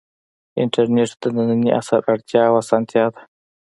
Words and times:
انټرنیټ 0.61 1.11
د 1.21 1.23
ننني 1.35 1.71
عصر 1.79 1.99
اړتیا 2.13 2.41
او 2.49 2.55
اسانتیا 2.63 3.05
ده. 3.13 3.21